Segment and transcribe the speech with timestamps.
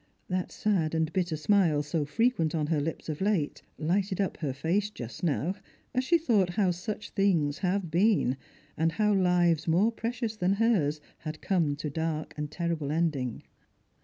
[0.29, 4.37] That sad and bitter smil^ so fre quent on her lips of late, lighted up
[4.37, 5.53] her face just now,
[5.93, 8.35] as she tiiought how such things have been,
[8.75, 13.43] and how lives more precious than hers had come to dark and terrible ending.